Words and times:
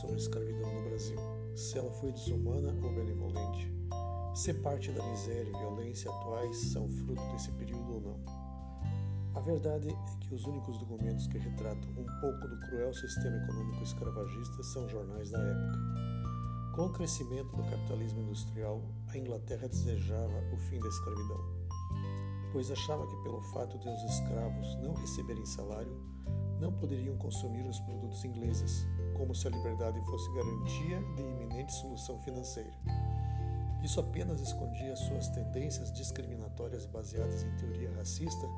sobre 0.00 0.16
a 0.16 0.18
escravidão 0.18 0.74
no 0.74 0.88
Brasil, 0.88 1.18
se 1.54 1.78
ela 1.78 1.90
foi 1.92 2.12
desumana 2.12 2.72
ou 2.82 2.94
benevolente, 2.94 3.70
se 4.34 4.54
parte 4.54 4.90
da 4.92 5.04
miséria 5.06 5.50
e 5.50 5.58
violência 5.58 6.10
atuais 6.10 6.56
são 6.56 6.88
fruto 6.88 7.22
desse 7.32 7.50
período 7.52 7.94
ou 7.94 8.00
não. 8.00 8.20
A 9.34 9.40
verdade 9.40 9.88
é 9.88 10.18
que 10.20 10.34
os 10.34 10.44
únicos 10.44 10.78
documentos 10.78 11.26
que 11.26 11.38
retratam 11.38 11.90
um 11.90 12.20
pouco 12.20 12.48
do 12.48 12.58
cruel 12.60 12.92
sistema 12.94 13.36
econômico 13.36 13.82
escravagista 13.82 14.62
são 14.62 14.88
jornais 14.88 15.30
da 15.30 15.38
época. 15.38 15.78
Com 16.74 16.86
o 16.86 16.92
crescimento 16.92 17.54
do 17.54 17.62
capitalismo 17.64 18.20
industrial, 18.22 18.82
a 19.08 19.18
Inglaterra 19.18 19.68
desejava 19.68 20.42
o 20.52 20.56
fim 20.56 20.80
da 20.80 20.88
escravidão, 20.88 21.40
pois 22.52 22.70
achava 22.70 23.06
que, 23.06 23.22
pelo 23.22 23.40
fato 23.52 23.78
de 23.78 23.88
os 23.88 24.02
escravos 24.04 24.76
não 24.82 24.94
receberem 24.94 25.44
salário, 25.44 25.96
não 26.60 26.72
poderiam 26.72 27.16
consumir 27.16 27.66
os 27.66 27.78
produtos 27.80 28.24
ingleses, 28.24 28.86
como 29.20 29.34
se 29.34 29.46
a 29.46 29.50
liberdade 29.50 30.00
fosse 30.06 30.32
garantia 30.32 30.98
de 31.14 31.20
iminente 31.20 31.74
solução 31.74 32.18
financeira. 32.20 32.72
Isso 33.84 34.00
apenas 34.00 34.40
escondia 34.40 34.96
suas 34.96 35.28
tendências 35.28 35.92
discriminatórias 35.92 36.86
baseadas 36.86 37.42
em 37.42 37.54
teoria 37.56 37.92
racista, 37.96 38.48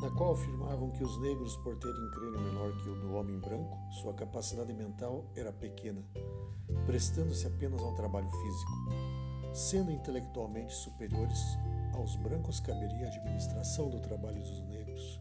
na 0.00 0.10
qual 0.12 0.32
afirmavam 0.32 0.90
que 0.90 1.04
os 1.04 1.20
negros, 1.20 1.54
por 1.58 1.76
terem 1.76 2.10
crânio 2.12 2.40
menor 2.40 2.74
que 2.78 2.88
o 2.88 2.94
do 2.94 3.12
homem 3.12 3.38
branco, 3.40 3.76
sua 4.00 4.14
capacidade 4.14 4.72
mental 4.72 5.26
era 5.36 5.52
pequena, 5.52 6.02
prestando-se 6.86 7.46
apenas 7.46 7.82
ao 7.82 7.94
trabalho 7.94 8.30
físico. 8.30 8.72
Sendo 9.52 9.92
intelectualmente 9.92 10.72
superiores, 10.72 11.58
aos 11.92 12.16
brancos 12.16 12.58
caberia 12.58 13.04
a 13.04 13.10
administração 13.10 13.90
do 13.90 14.00
trabalho 14.00 14.40
dos 14.40 14.62
negros. 14.62 15.20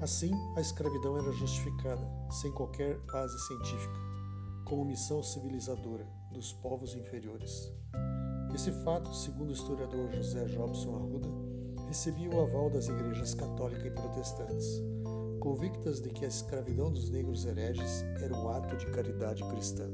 Assim, 0.00 0.30
a 0.56 0.60
escravidão 0.60 1.18
era 1.18 1.30
justificada, 1.32 2.08
sem 2.30 2.50
qualquer 2.52 2.98
base 3.12 3.38
científica, 3.46 3.94
como 4.64 4.84
missão 4.84 5.22
civilizadora 5.22 6.06
dos 6.32 6.54
povos 6.54 6.94
inferiores. 6.94 7.70
Esse 8.54 8.72
fato, 8.82 9.14
segundo 9.14 9.50
o 9.50 9.52
historiador 9.52 10.10
José 10.10 10.46
Jobson 10.46 10.96
Arruda, 10.96 11.28
recebia 11.86 12.30
o 12.30 12.40
aval 12.40 12.70
das 12.70 12.88
igrejas 12.88 13.34
católica 13.34 13.86
e 13.86 13.90
protestantes, 13.90 14.66
convictas 15.38 16.00
de 16.00 16.08
que 16.08 16.24
a 16.24 16.28
escravidão 16.28 16.90
dos 16.90 17.10
negros 17.10 17.44
hereges 17.44 18.02
era 18.22 18.34
um 18.34 18.48
ato 18.48 18.76
de 18.76 18.86
caridade 18.86 19.44
cristã. 19.50 19.92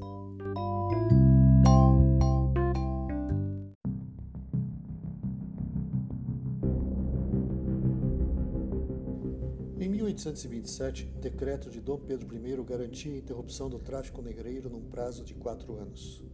Em 9.79 9.91
1827, 9.91 11.05
decreto 11.21 11.69
de 11.69 11.83
Dom 11.83 11.99
Pedro 11.99 12.35
I 12.35 12.65
garantia 12.65 13.13
a 13.13 13.19
interrupção 13.19 13.69
do 13.69 13.79
tráfico 13.79 14.23
negreiro 14.23 14.71
num 14.71 14.81
prazo 14.81 15.23
de 15.23 15.35
quatro 15.35 15.77
anos. 15.77 16.25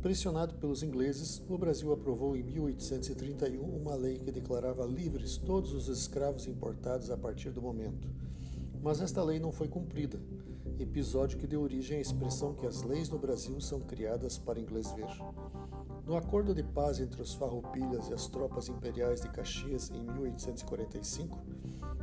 Pressionado 0.00 0.54
pelos 0.54 0.84
ingleses, 0.84 1.42
o 1.48 1.58
Brasil 1.58 1.92
aprovou 1.92 2.36
em 2.36 2.44
1831 2.44 3.60
uma 3.60 3.96
lei 3.96 4.20
que 4.20 4.30
declarava 4.30 4.86
livres 4.86 5.36
todos 5.36 5.72
os 5.72 5.88
escravos 5.88 6.46
importados 6.46 7.10
a 7.10 7.16
partir 7.16 7.50
do 7.50 7.60
momento. 7.60 8.08
Mas 8.80 9.00
esta 9.00 9.20
lei 9.20 9.40
não 9.40 9.50
foi 9.50 9.66
cumprida, 9.66 10.20
episódio 10.78 11.38
que 11.38 11.46
deu 11.46 11.62
origem 11.62 11.98
à 11.98 12.00
expressão 12.00 12.54
que 12.54 12.66
as 12.66 12.82
leis 12.82 13.08
no 13.08 13.18
Brasil 13.18 13.60
são 13.60 13.80
criadas 13.80 14.38
para 14.38 14.60
inglês 14.60 14.92
ver. 14.92 15.08
No 16.06 16.16
acordo 16.16 16.54
de 16.54 16.62
paz 16.62 17.00
entre 17.00 17.20
os 17.20 17.34
farroupilhas 17.34 18.08
e 18.08 18.14
as 18.14 18.28
tropas 18.28 18.68
imperiais 18.68 19.22
de 19.22 19.28
Caxias 19.28 19.90
em 19.90 20.02
1845, 20.02 21.36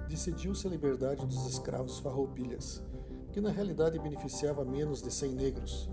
decidiu-se 0.08 0.68
a 0.68 0.70
liberdade 0.70 1.26
dos 1.26 1.48
escravos 1.48 2.00
farroupilhas, 2.00 2.84
que 3.32 3.42
na 3.42 3.50
realidade 3.50 4.00
beneficiava 4.00 4.64
menos 4.64 5.02
de 5.02 5.12
100 5.12 5.32
negros, 5.32 5.90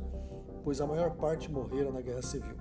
pois 0.63 0.81
a 0.81 0.87
maior 0.87 1.17
parte 1.17 1.51
morreram 1.51 1.93
na 1.93 2.01
Guerra 2.01 2.23
Civil. 2.23 2.57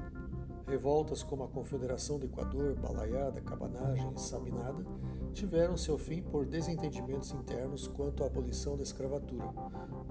Revoltas 0.66 1.24
como 1.24 1.44
a 1.44 1.47
Confederação 1.47 2.19
do 2.19 2.25
Equador, 2.25 2.75
Balaiada, 2.75 3.41
Cabanagem 3.41 4.13
e 4.16 4.19
Sabinada 4.19 4.85
tiveram 5.34 5.75
seu 5.75 5.97
fim 5.97 6.22
por 6.22 6.46
desentendimentos 6.46 7.31
internos 7.31 7.88
quanto 7.88 8.24
à 8.24 8.28
abolição 8.28 8.78
da 8.78 8.84
escravatura, 8.84 9.47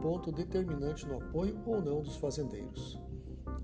ponto 0.02 0.32
determinante 0.32 1.06
no 1.06 1.16
apoio 1.16 1.60
ou 1.64 1.80
não 1.80 2.02
dos 2.02 2.16
fazendeiros. 2.16 3.00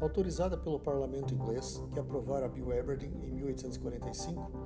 Autorizada 0.00 0.56
pelo 0.56 0.78
parlamento 0.78 1.34
inglês, 1.34 1.82
que 1.92 2.00
aprovara 2.00 2.46
a 2.46 2.48
Bill 2.48 2.78
Aberdeen 2.78 3.12
em 3.22 3.32
1845, 3.32 4.63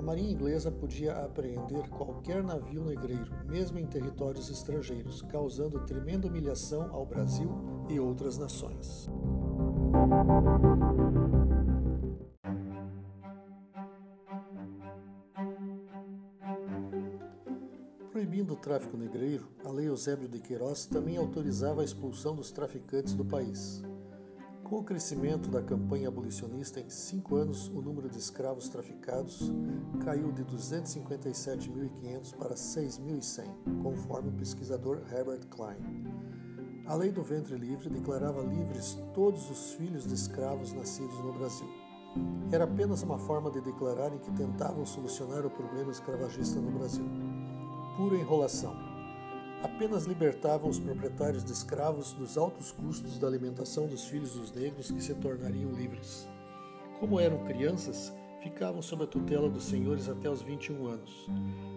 a 0.00 0.02
marinha 0.02 0.32
inglesa 0.32 0.70
podia 0.70 1.12
apreender 1.12 1.86
qualquer 1.90 2.42
navio 2.42 2.82
negreiro, 2.82 3.30
mesmo 3.46 3.78
em 3.78 3.86
territórios 3.86 4.48
estrangeiros, 4.48 5.20
causando 5.20 5.84
tremenda 5.84 6.26
humilhação 6.26 6.88
ao 6.90 7.04
Brasil 7.04 7.50
e 7.86 8.00
outras 8.00 8.38
nações. 8.38 9.10
Proibindo 18.10 18.54
o 18.54 18.56
tráfico 18.56 18.96
negreiro, 18.96 19.46
a 19.62 19.70
Lei 19.70 19.88
Eusébio 19.88 20.28
de 20.28 20.40
Queiroz 20.40 20.86
também 20.86 21.18
autorizava 21.18 21.82
a 21.82 21.84
expulsão 21.84 22.34
dos 22.34 22.50
traficantes 22.50 23.12
do 23.12 23.24
país. 23.24 23.82
Com 24.70 24.78
o 24.78 24.84
crescimento 24.84 25.50
da 25.50 25.60
campanha 25.60 26.06
abolicionista, 26.06 26.78
em 26.78 26.88
cinco 26.88 27.34
anos 27.34 27.66
o 27.66 27.82
número 27.82 28.08
de 28.08 28.18
escravos 28.18 28.68
traficados 28.68 29.50
caiu 30.04 30.30
de 30.30 30.44
257.500 30.44 32.36
para 32.36 32.54
6.100, 32.54 33.82
conforme 33.82 34.28
o 34.28 34.32
pesquisador 34.34 35.02
Herbert 35.12 35.44
Klein. 35.48 36.04
A 36.86 36.94
lei 36.94 37.10
do 37.10 37.20
ventre 37.20 37.56
livre 37.56 37.90
declarava 37.90 38.42
livres 38.42 38.96
todos 39.12 39.50
os 39.50 39.72
filhos 39.72 40.06
de 40.06 40.14
escravos 40.14 40.72
nascidos 40.72 41.18
no 41.18 41.32
Brasil. 41.32 41.68
Era 42.52 42.62
apenas 42.62 43.02
uma 43.02 43.18
forma 43.18 43.50
de 43.50 43.60
declararem 43.60 44.20
que 44.20 44.30
tentavam 44.30 44.86
solucionar 44.86 45.44
o 45.44 45.50
problema 45.50 45.90
escravagista 45.90 46.60
no 46.60 46.70
Brasil. 46.70 47.08
Pura 47.96 48.14
enrolação 48.14 48.89
apenas 49.62 50.04
libertavam 50.04 50.68
os 50.68 50.78
proprietários 50.78 51.44
de 51.44 51.52
escravos 51.52 52.12
dos 52.12 52.38
altos 52.38 52.72
custos 52.72 53.18
da 53.18 53.26
alimentação 53.26 53.86
dos 53.86 54.04
filhos 54.06 54.32
dos 54.32 54.52
negros 54.52 54.90
que 54.90 55.02
se 55.02 55.14
tornariam 55.14 55.70
livres. 55.72 56.28
Como 56.98 57.20
eram 57.20 57.44
crianças, 57.44 58.12
ficavam 58.42 58.80
sob 58.80 59.04
a 59.04 59.06
tutela 59.06 59.48
dos 59.48 59.64
senhores 59.64 60.08
até 60.08 60.30
os 60.30 60.42
21 60.42 60.86
anos. 60.86 61.26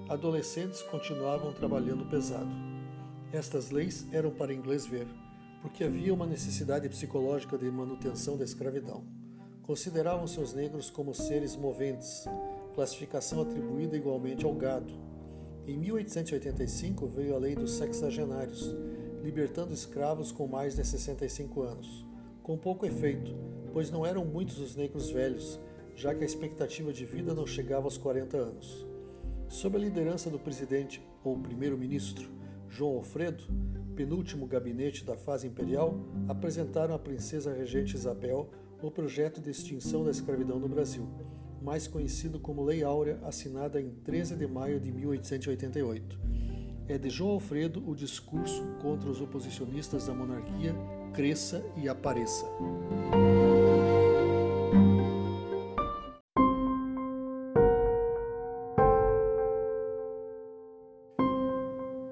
Adolescentes 0.09 0.81
continuavam 0.83 1.53
trabalhando 1.53 2.05
pesado. 2.05 2.51
Estas 3.31 3.69
leis 3.69 4.05
eram 4.11 4.31
para 4.31 4.53
inglês 4.53 4.85
ver, 4.85 5.07
porque 5.61 5.83
havia 5.83 6.13
uma 6.13 6.25
necessidade 6.25 6.87
psicológica 6.87 7.57
de 7.57 7.69
manutenção 7.69 8.37
da 8.37 8.43
escravidão. 8.43 9.03
Consideravam 9.63 10.27
seus 10.27 10.53
negros 10.53 10.89
como 10.89 11.13
seres 11.13 11.55
moventes, 11.55 12.25
classificação 12.75 13.41
atribuída 13.41 13.95
igualmente 13.95 14.45
ao 14.45 14.53
gado, 14.53 14.93
em 15.65 15.77
1885 15.77 17.07
veio 17.07 17.35
a 17.35 17.39
lei 17.39 17.55
dos 17.55 17.71
sexagenários, 17.71 18.75
libertando 19.23 19.73
escravos 19.73 20.31
com 20.31 20.45
mais 20.45 20.75
de 20.75 20.85
65 20.85 21.61
anos, 21.61 22.05
com 22.41 22.57
pouco 22.57 22.85
efeito, 22.85 23.33
pois 23.71 23.89
não 23.89 24.05
eram 24.05 24.25
muitos 24.25 24.59
os 24.59 24.75
negros 24.75 25.09
velhos, 25.09 25.59
já 25.95 26.13
que 26.13 26.23
a 26.23 26.25
expectativa 26.25 26.91
de 26.91 27.05
vida 27.05 27.33
não 27.33 27.47
chegava 27.47 27.85
aos 27.85 27.97
40 27.97 28.37
anos. 28.37 28.85
Sob 29.47 29.77
a 29.77 29.79
liderança 29.79 30.29
do 30.29 30.39
presidente 30.39 31.01
ou 31.23 31.37
primeiro-ministro 31.37 32.29
João 32.67 32.97
Alfredo, 32.97 33.45
penúltimo 33.95 34.47
gabinete 34.47 35.05
da 35.05 35.15
fase 35.15 35.47
imperial, 35.47 35.97
apresentaram 36.27 36.95
à 36.95 36.99
princesa 36.99 37.53
regente 37.53 37.95
Isabel 37.95 38.49
o 38.81 38.91
projeto 38.91 39.39
de 39.39 39.49
extinção 39.49 40.03
da 40.03 40.11
escravidão 40.11 40.59
no 40.59 40.67
Brasil, 40.67 41.07
mais 41.63 41.87
conhecido 41.87 42.39
como 42.39 42.63
Lei 42.63 42.83
Áurea, 42.83 43.17
assinada 43.23 43.81
em 43.81 43.89
13 43.89 44.35
de 44.35 44.45
maio 44.45 44.81
de 44.81 44.91
1888. 44.91 46.19
É 46.89 46.97
de 46.97 47.09
João 47.09 47.31
Alfredo 47.31 47.81
o 47.89 47.95
discurso 47.95 48.61
contra 48.81 49.09
os 49.09 49.21
oposicionistas 49.21 50.07
da 50.07 50.13
monarquia 50.13 50.75
cresça 51.13 51.63
e 51.77 51.87
apareça. 51.87 52.45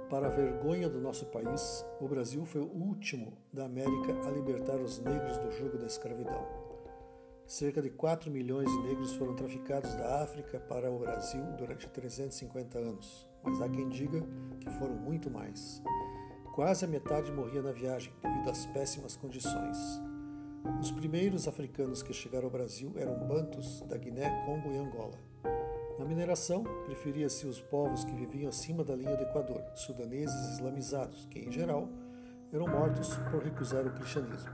Para 0.10 0.28
a 0.28 0.30
vergonha 0.30 0.88
do 0.88 1.02
nosso 1.02 1.26
país, 1.26 1.86
o 2.00 2.08
Brasil 2.08 2.46
foi 2.46 2.62
o 2.62 2.72
último 2.72 3.34
da 3.52 3.66
América 3.66 4.14
a 4.26 4.32
libertar 4.32 4.78
os 4.78 5.00
negros 5.00 5.38
do 5.40 5.52
jugo 5.52 5.78
da 5.78 5.88
escravidão. 5.88 6.71
Cerca 7.46 7.82
de 7.82 7.90
4 7.90 8.32
milhões 8.32 8.70
de 8.72 8.78
negros 8.84 9.14
foram 9.14 9.36
traficados 9.36 9.94
da 9.96 10.24
África 10.24 10.60
para 10.60 10.90
o 10.90 11.00
Brasil 11.00 11.44
durante 11.58 11.90
350 11.90 12.78
anos, 12.78 13.28
mas 13.44 13.62
há 13.62 13.68
quem 13.68 13.90
diga 13.90 14.24
que 14.60 14.70
foram 14.72 14.96
muito 14.96 15.30
mais. 15.30 15.82
Quase 16.56 16.86
a 16.86 16.88
metade 16.88 17.32
morria 17.32 17.62
na 17.62 17.72
viagem 17.72 18.14
devido 18.22 18.50
às 18.50 18.66
péssimas 18.68 19.16
condições. 19.16 19.78
Os 20.80 20.92
primeiros 20.92 21.48
africanos 21.48 22.04
que 22.04 22.14
chegaram 22.14 22.46
ao 22.46 22.52
Brasil 22.52 22.94
eram 22.96 23.28
bantus 23.28 23.82
da 23.82 23.98
Guiné, 23.98 24.46
Congo 24.46 24.72
e 24.72 24.78
Angola. 24.78 25.18
Na 25.98 26.06
mineração, 26.06 26.64
preferia-se 26.86 27.46
os 27.46 27.62
povos 27.62 28.04
que 28.04 28.14
viviam 28.16 28.50
acima 28.50 28.84
da 28.84 28.96
linha 28.96 29.16
do 29.16 29.24
Equador, 29.24 29.64
sudaneses 29.76 30.54
islamizados, 30.54 31.26
que, 31.30 31.40
em 31.40 31.52
geral, 31.52 31.90
eram 32.52 32.68
mortos 32.68 33.16
por 33.30 33.44
recusar 33.44 33.86
o 33.86 33.92
cristianismo. 33.92 34.52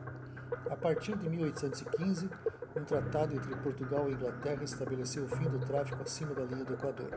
A 0.69 0.75
partir 0.75 1.17
de 1.17 1.29
1815, 1.29 2.29
um 2.77 2.83
tratado 2.83 3.35
entre 3.35 3.55
Portugal 3.55 4.09
e 4.09 4.13
Inglaterra 4.13 4.63
estabeleceu 4.63 5.23
o 5.23 5.27
fim 5.27 5.49
do 5.49 5.59
tráfico 5.59 6.01
acima 6.01 6.33
da 6.33 6.43
linha 6.43 6.63
do 6.63 6.73
Equador, 6.73 7.09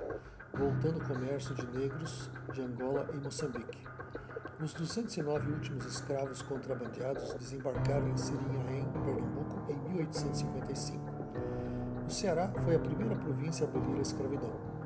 voltando 0.54 0.98
o 0.98 1.04
comércio 1.06 1.54
de 1.54 1.66
negros 1.66 2.30
de 2.52 2.62
Angola 2.62 3.08
e 3.12 3.18
Moçambique. 3.18 3.78
Os 4.62 4.74
209 4.74 5.52
últimos 5.52 5.86
escravos 5.86 6.42
contrabandeados 6.42 7.34
desembarcaram 7.34 8.08
em 8.08 8.16
Sirinhaém, 8.16 8.86
Pernambuco, 9.04 9.72
em 9.72 9.76
1855. 9.94 11.00
O 12.06 12.10
Ceará 12.10 12.50
foi 12.64 12.74
a 12.74 12.78
primeira 12.78 13.16
província 13.16 13.66
a 13.66 13.68
abolir 13.68 13.98
a 13.98 14.02
escravidão. 14.02 14.79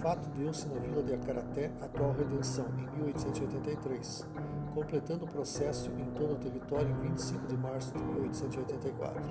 Fato 0.00 0.30
deu-se 0.30 0.66
na 0.66 0.80
vila 0.80 1.02
de 1.02 1.12
Acaraté, 1.12 1.70
atual 1.78 2.12
Redenção, 2.12 2.64
em 2.78 3.02
1883, 3.02 4.26
completando 4.74 5.26
o 5.26 5.28
processo 5.28 5.90
em 5.90 6.06
todo 6.12 6.32
o 6.32 6.36
território 6.36 6.88
em 6.88 7.08
25 7.10 7.46
de 7.46 7.56
março 7.58 7.92
de 7.92 8.02
1884. 8.02 9.22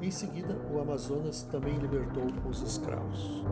Em 0.00 0.10
seguida, 0.10 0.56
o 0.72 0.80
Amazonas 0.80 1.42
também 1.42 1.76
libertou 1.76 2.24
os 2.48 2.62
escravos. 2.62 3.44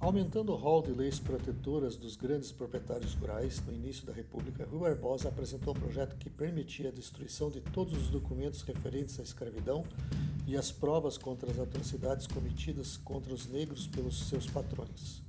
Aumentando 0.00 0.52
o 0.52 0.56
rol 0.56 0.80
de 0.80 0.92
leis 0.92 1.18
protetoras 1.18 1.94
dos 1.94 2.16
grandes 2.16 2.50
proprietários 2.50 3.12
rurais 3.12 3.62
no 3.66 3.70
início 3.70 4.06
da 4.06 4.14
República, 4.14 4.64
Rui 4.64 4.80
Barbosa 4.80 5.28
apresentou 5.28 5.76
um 5.76 5.78
projeto 5.78 6.16
que 6.16 6.30
permitia 6.30 6.88
a 6.88 6.92
destruição 6.92 7.50
de 7.50 7.60
todos 7.60 7.92
os 7.92 8.08
documentos 8.08 8.62
referentes 8.62 9.20
à 9.20 9.22
escravidão 9.22 9.84
e 10.46 10.56
as 10.56 10.72
provas 10.72 11.18
contra 11.18 11.50
as 11.50 11.58
atrocidades 11.58 12.26
cometidas 12.26 12.96
contra 12.96 13.34
os 13.34 13.46
negros 13.46 13.86
pelos 13.86 14.26
seus 14.26 14.46
patrões. 14.46 15.20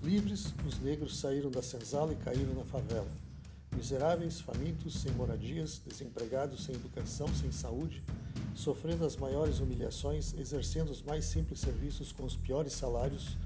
Livres, 0.00 0.54
os 0.64 0.78
negros 0.78 1.18
saíram 1.18 1.50
da 1.50 1.60
senzala 1.60 2.12
e 2.12 2.16
caíram 2.16 2.54
na 2.54 2.64
favela. 2.64 3.10
Miseráveis, 3.74 4.40
famintos, 4.40 5.00
sem 5.00 5.10
moradias, 5.14 5.82
desempregados, 5.84 6.64
sem 6.64 6.76
educação, 6.76 7.26
sem 7.34 7.50
saúde, 7.50 8.04
sofrendo 8.54 9.04
as 9.04 9.16
maiores 9.16 9.58
humilhações, 9.58 10.32
exercendo 10.38 10.90
os 10.90 11.02
mais 11.02 11.24
simples 11.24 11.58
serviços 11.58 12.12
com 12.12 12.24
os 12.24 12.36
piores 12.36 12.72
salários, 12.72 13.36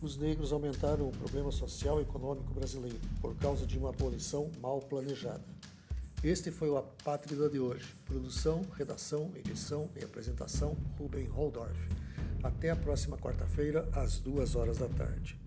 os 0.00 0.16
negros 0.16 0.52
aumentaram 0.52 1.08
o 1.08 1.12
problema 1.12 1.50
social 1.50 1.98
e 1.98 2.02
econômico 2.02 2.52
brasileiro 2.54 2.98
por 3.20 3.34
causa 3.36 3.66
de 3.66 3.76
uma 3.76 3.90
abolição 3.90 4.50
mal 4.60 4.80
planejada. 4.80 5.44
Este 6.22 6.50
foi 6.50 6.68
o 6.68 6.76
Apátrida 6.76 7.48
de 7.48 7.58
hoje. 7.58 7.94
Produção, 8.04 8.64
redação, 8.76 9.30
edição 9.36 9.88
e 9.96 10.04
apresentação, 10.04 10.76
Ruben 10.98 11.26
Holdorf. 11.26 11.78
Até 12.42 12.70
a 12.70 12.76
próxima 12.76 13.16
quarta-feira, 13.16 13.88
às 13.92 14.18
duas 14.18 14.54
horas 14.56 14.78
da 14.78 14.88
tarde. 14.88 15.38